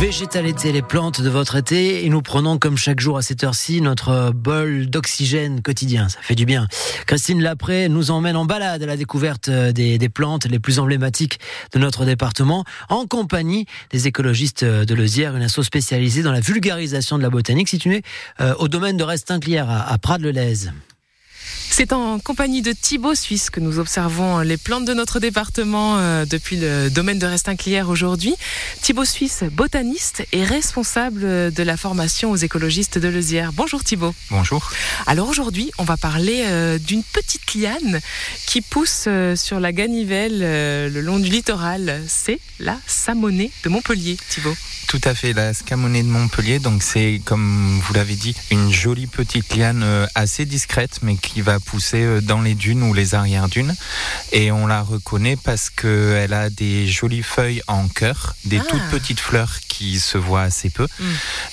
[0.00, 3.44] Végétal été, les plantes de votre été, et nous prenons comme chaque jour à cette
[3.44, 6.08] heure-ci notre bol d'oxygène quotidien.
[6.08, 6.68] Ça fait du bien.
[7.06, 11.38] Christine Lapré nous emmène en balade à la découverte des, des, plantes les plus emblématiques
[11.74, 17.18] de notre département, en compagnie des écologistes de Lezière, une asso spécialisée dans la vulgarisation
[17.18, 18.00] de la botanique située
[18.40, 20.70] euh, au domaine de Restinclière à, à Prades-le-Lez.
[21.80, 26.26] C'est en compagnie de Thibaut Suisse que nous observons les plantes de notre département euh,
[26.26, 28.34] depuis le domaine de Restinclière aujourd'hui.
[28.82, 33.54] Thibaut Suisse, botaniste et responsable de la formation aux écologistes de Lezière.
[33.54, 34.14] Bonjour Thibaut.
[34.28, 34.70] Bonjour.
[35.06, 38.00] Alors aujourd'hui, on va parler euh, d'une petite liane
[38.44, 40.40] qui pousse euh, sur la ganivelle
[40.92, 42.02] le long du littoral.
[42.08, 44.54] C'est la samonée de Montpellier, Thibaut.
[44.86, 46.58] Tout à fait, la scamonée de Montpellier.
[46.58, 51.60] Donc c'est, comme vous l'avez dit, une jolie petite liane assez discrète, mais qui va
[51.70, 53.74] pousser dans les dunes ou les arrières-dunes.
[54.32, 58.64] Et on la reconnaît parce qu'elle a des jolies feuilles en cœur, des ah.
[58.68, 61.04] toutes petites fleurs qui se voient assez peu, mm.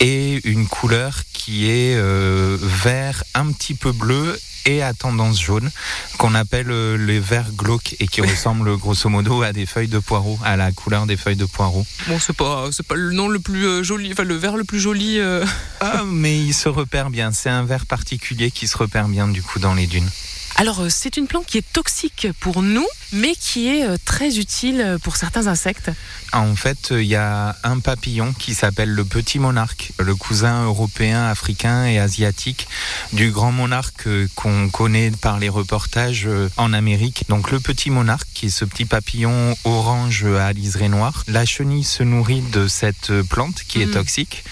[0.00, 5.70] et une couleur qui est euh, vert un petit peu bleu et à tendance jaune
[6.18, 9.98] qu'on appelle euh, les verts glauques et qui ressemblent grosso modo à des feuilles de
[9.98, 11.86] poireau, à la couleur des feuilles de poireau.
[12.08, 14.64] Bon, c'est pas, c'est pas le nom le plus euh, joli, enfin le vert le
[14.64, 15.18] plus joli.
[15.18, 15.44] Euh...
[15.80, 17.32] Ah, mais il se repère bien.
[17.32, 20.10] C'est un vert particulier qui se repère bien du coup dans les dunes.
[20.58, 24.38] Alors, euh, c'est une plante qui est toxique pour nous, mais qui est euh, très
[24.38, 25.90] utile pour certains insectes.
[26.32, 31.26] En fait, il y a un papillon qui s'appelle le petit monarque, le cousin européen,
[31.26, 32.68] africain et asiatique
[33.12, 37.24] du grand monarque euh, qu'on connaît par les reportages en Amérique.
[37.28, 41.24] Donc, le petit monarque, qui est ce petit papillon orange à liseré noir.
[41.28, 43.92] La chenille se nourrit de cette plante qui est mmh.
[43.92, 44.44] toxique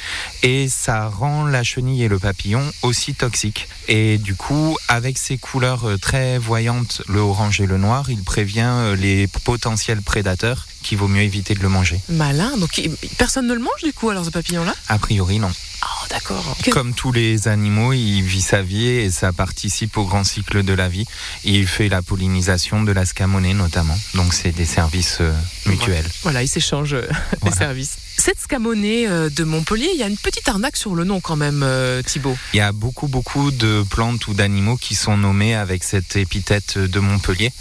[0.42, 3.68] et ça rend la chenille et le papillon aussi toxiques.
[3.88, 8.10] Et du coup, avec ces couleurs très voyante, le orange et le noir.
[8.10, 12.00] Il prévient euh, les potentiels prédateurs qu'il vaut mieux éviter de le manger.
[12.08, 12.80] Malin, donc
[13.18, 14.74] personne ne le mange du coup alors ce papillon-là?
[14.88, 15.50] A priori non.
[15.84, 16.56] Oh, d'accord.
[16.70, 20.72] Comme tous les animaux, il vit sa vie et ça participe au grand cycle de
[20.72, 21.04] la vie.
[21.44, 23.98] il fait la pollinisation de la scamonée notamment.
[24.14, 25.32] Donc c'est des services euh,
[25.66, 26.06] mutuels.
[26.22, 27.06] Voilà, il s'échange euh,
[27.42, 27.96] des services.
[28.16, 31.36] Cette scamonée euh, de Montpellier, il y a une petite arnaque sur le nom quand
[31.36, 32.36] même, euh, Thibault.
[32.52, 36.78] Il y a beaucoup, beaucoup de plantes ou d'animaux qui sont nommés avec cette épithète
[36.78, 37.52] de Montpellier.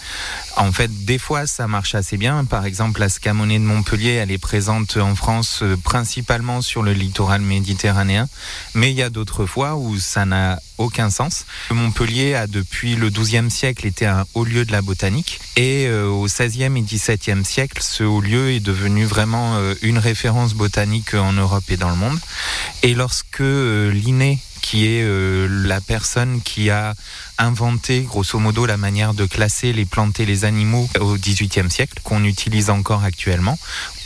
[0.56, 2.46] En fait, des fois, ça marche assez bien.
[2.46, 6.94] Par exemple, la scamonée de Montpellier, elle est présente en France euh, principalement sur le
[6.94, 8.30] littoral méditerranéen.
[8.76, 11.46] Mais il y a d'autres fois où ça n'a aucun sens.
[11.72, 16.08] Montpellier a depuis le XIIe siècle été un haut lieu de la botanique et euh,
[16.08, 21.14] au XVIe et XVIIe siècle, ce haut lieu est devenu vraiment euh, une référence botanique
[21.14, 22.20] en Europe et dans le monde.
[22.82, 26.96] Et lorsque euh, Linné qui est euh, la personne qui a
[27.38, 32.00] inventé grosso modo la manière de classer les plantes et les animaux au XVIIIe siècle,
[32.04, 33.58] qu'on utilise encore actuellement.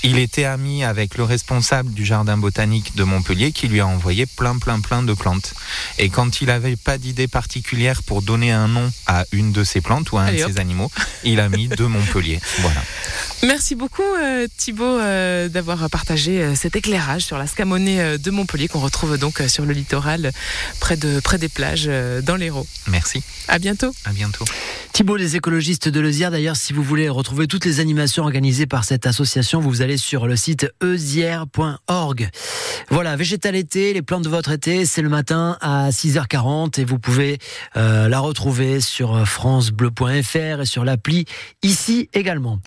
[0.04, 4.26] Il était ami avec le responsable du jardin botanique de Montpellier qui lui a envoyé
[4.26, 5.54] plein plein plein de plantes.
[5.98, 9.82] Et quand il n'avait pas d'idée particulière pour donner un nom à une de ces
[9.82, 10.92] plantes ou à un de ces animaux,
[11.24, 12.40] il a mis de Montpellier.
[12.60, 12.82] Voilà.
[13.44, 18.68] Merci beaucoup euh, Thibaut euh, d'avoir partagé euh, cet éclairage sur la scamonée de Montpellier
[18.68, 20.32] qu'on retrouve donc sur le littoral
[20.80, 21.90] près, de, près des plages
[22.24, 22.68] dans l'Hérault.
[22.88, 23.17] Merci.
[23.48, 23.94] À bientôt.
[24.06, 24.46] À bientôt.
[24.94, 28.84] Thibaut, les écologistes de Lezière, d'ailleurs, si vous voulez retrouver toutes les animations organisées par
[28.84, 32.30] cette association, vous allez sur le site eusière.org.
[32.90, 37.00] Voilà, végétal été, les plantes de votre été, c'est le matin à 6h40 et vous
[37.00, 37.38] pouvez
[37.76, 41.26] la retrouver sur francebleu.fr et sur l'appli
[41.62, 42.56] ici également.